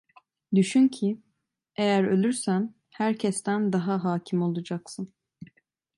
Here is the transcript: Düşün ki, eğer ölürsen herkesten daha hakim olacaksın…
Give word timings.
Düşün 0.55 0.87
ki, 0.87 1.21
eğer 1.75 2.03
ölürsen 2.03 2.73
herkesten 2.89 3.73
daha 3.73 4.03
hakim 4.03 4.41
olacaksın… 4.41 5.13